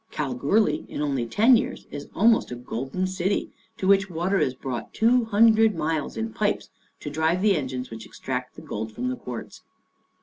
[0.09, 4.95] Kalgoorlie, in only ten years, is almost a golden city, to which water is brought
[4.95, 6.69] two hundred miles in pipes,
[7.01, 9.61] to drive the engines which extract the gold from the quartz."